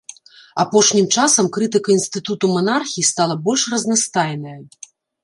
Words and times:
Апошнім 0.61 1.07
часам 1.17 1.45
крытыка 1.57 1.89
інстытуту 1.97 2.45
манархіі 2.55 3.05
стала 3.11 3.35
больш 3.49 3.61
разнастайная. 3.75 4.57